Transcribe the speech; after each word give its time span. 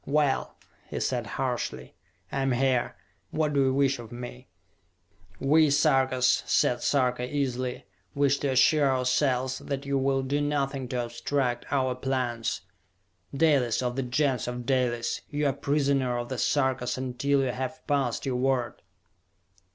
"Well," 0.07 0.55
he 0.89 0.99
said 0.99 1.27
harshly, 1.27 1.93
"I 2.31 2.41
am 2.41 2.53
here! 2.53 2.95
What 3.29 3.53
do 3.53 3.61
you 3.65 3.71
wish 3.71 3.99
of 3.99 4.11
me?" 4.11 4.47
"We 5.39 5.69
Sarkas," 5.69 6.41
said 6.47 6.81
Sarka 6.81 7.31
easily, 7.31 7.85
"wish 8.15 8.39
to 8.39 8.47
assure 8.53 8.89
ourselves 8.89 9.59
that 9.59 9.85
you 9.85 9.99
will 9.99 10.23
do 10.23 10.41
nothing 10.41 10.87
to 10.87 11.05
obstruct 11.05 11.67
our 11.71 11.93
plans! 11.93 12.61
Dalis, 13.31 13.83
of 13.83 13.95
the 13.95 14.01
Gens 14.01 14.47
of 14.47 14.65
Dalis, 14.65 15.21
you 15.29 15.45
are 15.45 15.53
prisoner 15.53 16.17
of 16.17 16.29
the 16.29 16.39
Sarkas 16.39 16.97
until 16.97 17.41
you 17.43 17.51
have 17.51 17.85
passed 17.85 18.25
your 18.25 18.37
word!" 18.37 18.81